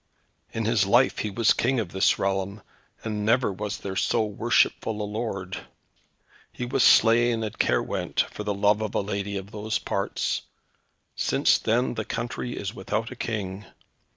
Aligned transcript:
"In 0.51 0.65
his 0.65 0.87
life 0.87 1.19
he 1.19 1.29
was 1.29 1.53
King 1.53 1.79
of 1.79 1.89
this 1.89 2.17
realm, 2.17 2.63
and 3.03 3.23
never 3.23 3.53
was 3.53 3.77
there 3.77 3.95
so 3.95 4.25
worshipful 4.25 4.99
a 4.99 5.03
lord. 5.05 5.59
He 6.51 6.65
was 6.65 6.81
slain 6.83 7.43
at 7.43 7.59
Caerwent 7.59 8.21
for 8.31 8.43
the 8.43 8.51
love 8.55 8.81
of 8.81 8.95
a 8.95 9.01
lady 9.01 9.37
of 9.37 9.51
those 9.51 9.77
parts. 9.77 10.41
Since 11.15 11.59
then 11.59 11.93
the 11.93 12.03
country 12.03 12.57
is 12.57 12.73
without 12.73 13.11
a 13.11 13.15
King. 13.15 13.65